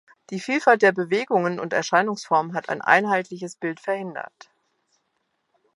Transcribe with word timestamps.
Die 0.31 0.39
Vielfalt 0.39 0.81
der 0.81 0.93
Bewegungen 0.93 1.59
und 1.59 1.73
Erscheinungsformen 1.73 2.55
hat 2.55 2.69
ein 2.69 2.81
einheitliches 2.81 3.55
Bild 3.55 3.79
verhindert. 3.79 4.49